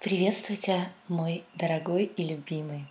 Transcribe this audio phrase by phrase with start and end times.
[0.00, 2.86] Приветствую тебя, мой дорогой и любимый.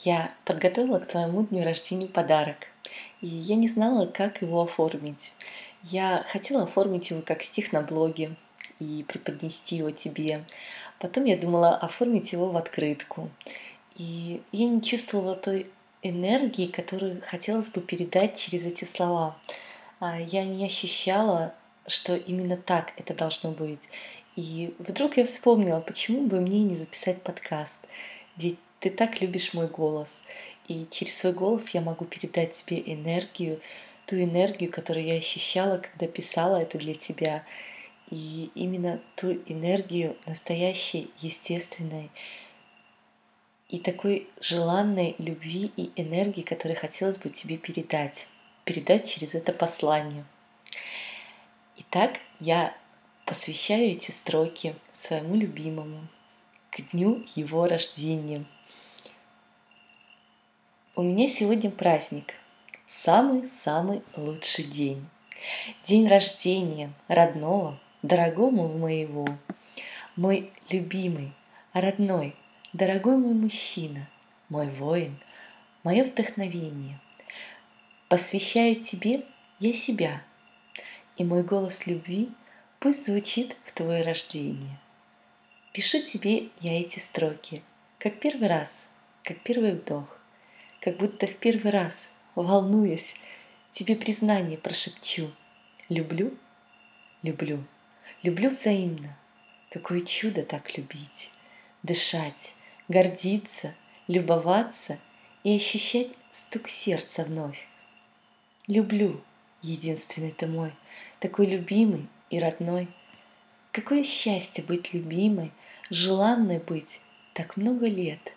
[0.00, 2.56] Я подготовила к твоему дню рождения подарок,
[3.20, 5.32] и я не знала, как его оформить.
[5.84, 8.34] Я хотела оформить его как стих на блоге
[8.80, 10.44] и преподнести его тебе.
[10.98, 13.30] Потом я думала оформить его в открытку.
[13.94, 15.68] И я не чувствовала той
[16.02, 19.36] энергии, которую хотелось бы передать через эти слова.
[20.00, 21.54] А я не ощущала,
[21.86, 23.88] что именно так это должно быть.
[24.36, 27.80] И вдруг я вспомнила, почему бы мне не записать подкаст.
[28.36, 30.22] Ведь ты так любишь мой голос.
[30.66, 33.60] И через свой голос я могу передать тебе энергию,
[34.06, 37.44] ту энергию, которую я ощущала, когда писала это для тебя.
[38.10, 42.10] И именно ту энергию настоящей, естественной
[43.68, 48.26] и такой желанной любви и энергии, которую хотелось бы тебе передать.
[48.64, 50.24] Передать через это послание.
[51.76, 52.74] Итак, я
[53.24, 56.06] посвящаю эти строки своему любимому
[56.70, 58.44] к дню его рождения.
[60.96, 62.34] У меня сегодня праздник,
[62.86, 65.06] самый-самый лучший день.
[65.84, 69.26] День рождения родного, дорогому моего,
[70.16, 71.32] мой любимый,
[71.72, 72.34] родной,
[72.72, 74.08] дорогой мой мужчина,
[74.48, 75.18] мой воин,
[75.82, 77.00] мое вдохновение.
[78.08, 79.24] Посвящаю тебе
[79.58, 80.22] я себя,
[81.16, 82.30] и мой голос любви–
[82.84, 84.78] Пусть звучит в твое рождение.
[85.72, 87.62] Пишу тебе я эти строки,
[87.98, 88.90] как первый раз,
[89.22, 90.18] как первый вдох,
[90.82, 93.14] как будто в первый раз, волнуясь,
[93.72, 95.32] тебе признание прошепчу.
[95.88, 96.36] Люблю,
[97.22, 97.64] люблю,
[98.22, 99.16] люблю взаимно.
[99.70, 101.30] Какое чудо так любить,
[101.82, 102.52] дышать,
[102.88, 103.74] гордиться,
[104.08, 104.98] любоваться
[105.42, 107.66] и ощущать стук сердца вновь.
[108.66, 109.22] Люблю,
[109.62, 110.74] единственный ты мой,
[111.18, 112.88] такой любимый и родной.
[113.72, 115.52] Какое счастье быть любимой,
[115.90, 117.00] желанной быть
[117.32, 118.32] так много лет.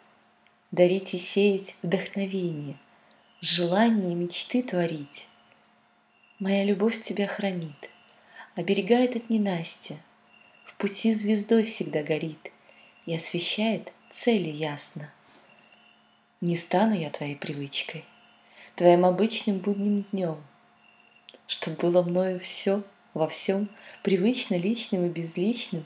[0.71, 2.75] Дарить и сеять вдохновение,
[3.41, 5.27] желание и мечты творить.
[6.39, 7.89] Моя любовь тебя хранит,
[8.55, 9.97] оберегает от ненастья,
[10.65, 12.51] в пути звездой всегда горит
[13.05, 15.11] и освещает цели ясно.
[16.41, 18.03] Не стану я твоей привычкой,
[18.75, 20.43] твоим обычным будним днем,
[21.47, 22.83] что было мною все
[23.17, 23.69] во всем—
[24.07, 25.85] привычно личным и безличным,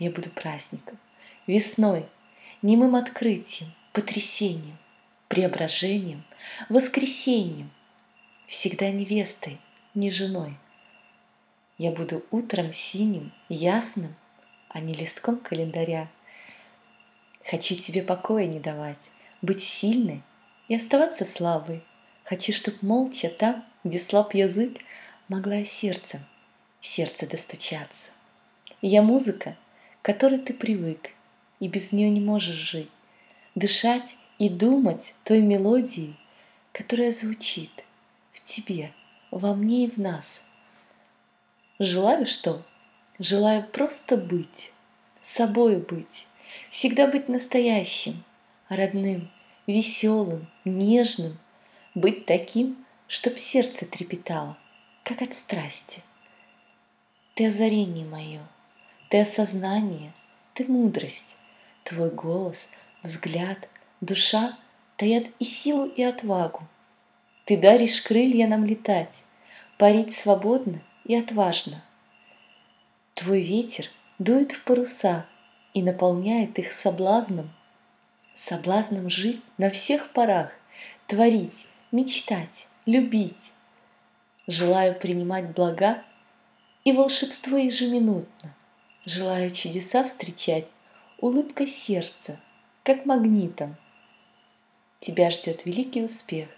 [0.00, 0.98] я буду праздником,
[1.46, 2.06] весной,
[2.60, 4.76] немым открытием, потрясением,
[5.28, 6.24] преображением,
[6.68, 7.70] воскресением,
[8.48, 9.60] всегда невестой,
[9.94, 10.56] не женой.
[11.78, 14.16] Я буду утром синим, ясным,
[14.68, 16.10] а не листком календаря.
[17.44, 20.22] Хочу тебе покоя не давать, быть сильной
[20.66, 21.84] и оставаться слабой.
[22.24, 24.78] Хочу, чтоб молча там, где слаб язык,
[25.28, 26.26] могла я сердцем
[26.82, 28.10] сердце достучаться.
[28.82, 29.56] Я музыка,
[30.02, 31.10] которой ты привык,
[31.60, 32.90] и без нее не можешь жить.
[33.54, 36.16] Дышать и думать той мелодией,
[36.72, 37.84] которая звучит
[38.32, 38.92] в тебе,
[39.30, 40.44] во мне и в нас.
[41.78, 42.62] Желаю что?
[43.18, 44.72] Желаю просто быть,
[45.20, 46.26] собою быть,
[46.70, 48.24] всегда быть настоящим,
[48.68, 49.30] родным,
[49.66, 51.38] веселым, нежным,
[51.94, 54.56] быть таким, чтоб сердце трепетало,
[55.04, 56.02] как от страсти–
[57.34, 58.42] ты озарение мое,
[59.08, 60.12] ты осознание,
[60.54, 61.36] ты мудрость,
[61.84, 62.68] твой голос,
[63.02, 63.68] взгляд,
[64.00, 64.58] душа
[64.96, 66.68] таят и силу, и отвагу.
[67.44, 69.24] Ты даришь крылья нам летать,
[69.78, 71.82] парить свободно и отважно.
[73.14, 73.86] Твой ветер
[74.18, 75.26] дует в паруса
[75.74, 77.50] и наполняет их соблазном,
[78.34, 80.52] соблазном жить на всех парах,
[81.06, 83.52] творить, мечтать, любить.
[84.46, 86.02] Желаю принимать блага
[86.84, 88.54] и волшебство ежеминутно.
[89.04, 90.66] Желаю чудеса встречать
[91.18, 92.40] улыбкой сердца,
[92.82, 93.76] как магнитом.
[95.00, 96.48] Тебя ждет великий успех,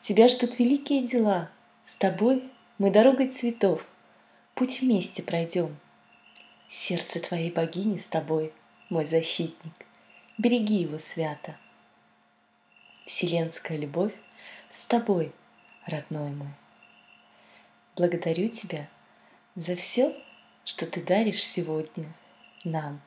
[0.00, 1.50] тебя ждут великие дела.
[1.84, 2.48] С тобой
[2.78, 3.84] мы дорогой цветов
[4.54, 5.76] путь вместе пройдем.
[6.70, 8.52] Сердце твоей богини с тобой,
[8.88, 9.74] мой защитник,
[10.38, 11.56] береги его свято.
[13.04, 14.12] Вселенская любовь
[14.68, 15.32] с тобой,
[15.86, 16.52] родной мой.
[17.96, 18.88] Благодарю тебя–
[19.54, 20.16] за все,
[20.64, 22.12] что ты даришь сегодня
[22.64, 23.00] нам.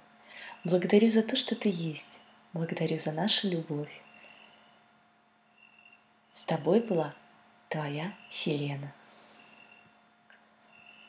[0.63, 2.19] Благодарю за то, что ты есть.
[2.53, 4.01] Благодарю за нашу любовь.
[6.33, 7.13] С тобой была
[7.69, 8.93] твоя Селена.